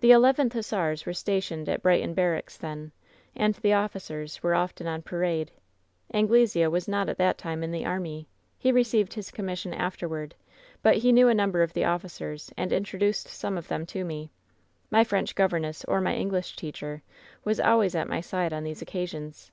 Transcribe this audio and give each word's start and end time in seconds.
"The 0.00 0.10
Eleventh 0.10 0.54
Hussars 0.54 1.06
were 1.06 1.12
stationed 1.12 1.68
at 1.68 1.80
Brighton 1.80 2.12
Barracks 2.12 2.56
then, 2.56 2.90
and 3.36 3.54
the 3.54 3.72
officers 3.72 4.42
were 4.42 4.52
often 4.56 4.88
on 4.88 5.02
parade. 5.02 5.52
Anglesea 6.12 6.66
was 6.66 6.88
not 6.88 7.08
at 7.08 7.18
that 7.18 7.38
time 7.38 7.62
in 7.62 7.70
the 7.70 7.86
army. 7.86 8.26
He 8.58 8.72
re 8.72 8.82
ceived 8.82 9.12
his 9.12 9.30
commission 9.30 9.72
afterward; 9.72 10.34
but 10.82 10.96
he 10.96 11.12
knew 11.12 11.28
a 11.28 11.34
number 11.34 11.62
of 11.62 11.72
the 11.72 11.84
officers, 11.84 12.50
and 12.56 12.72
introduced 12.72 13.28
some 13.28 13.56
of 13.56 13.68
them 13.68 13.86
to 13.86 14.04
me. 14.04 14.32
My 14.90 15.04
French 15.04 15.36
governess 15.36 15.84
or 15.84 16.00
my 16.00 16.16
English 16.16 16.56
teacher 16.56 17.04
was 17.44 17.60
always 17.60 17.94
at 17.94 18.08
my 18.08 18.20
side 18.20 18.52
on 18.52 18.64
these 18.64 18.82
occasions. 18.82 19.52